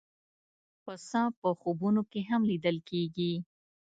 پسه 0.83 1.21
په 1.39 1.49
خوبونو 1.59 2.01
کې 2.11 2.21
هم 2.29 2.41
لیدل 2.49 2.77
کېږي. 2.89 3.33